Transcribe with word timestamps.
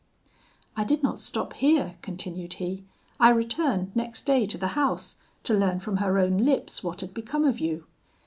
'I 0.75 0.85
did 0.85 1.03
not 1.03 1.19
stop 1.19 1.53
here,' 1.53 1.95
continued 2.01 2.53
he; 2.53 2.85
'I 3.19 3.29
returned 3.29 3.95
next 3.95 4.23
day 4.25 4.47
to 4.47 4.57
the 4.57 4.69
house, 4.69 5.17
to 5.43 5.53
learn 5.53 5.77
from 5.77 5.97
her 5.97 6.17
own 6.17 6.39
lips 6.39 6.83
what 6.83 7.01
had 7.01 7.13
become 7.13 7.45
of 7.45 7.59
you. 7.59 7.85